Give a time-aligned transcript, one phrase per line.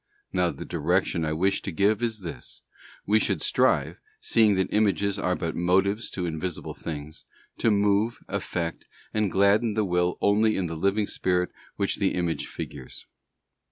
[0.33, 2.63] Now the direction I wish to give is this:
[3.05, 7.23] we should strive, seeing that images are but motives to invisible things,
[7.59, 12.47] to move, affect, and gladden the will only in the living spirit which the image
[12.47, 13.05] figures.